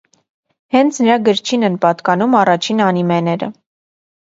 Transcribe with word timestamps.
Հենց 0.75 0.97
նրա 1.03 1.17
գրչին 1.27 1.67
են 1.69 1.77
պատկանում 1.85 2.41
առաջին 2.41 2.85
անիմեները։ 2.89 3.53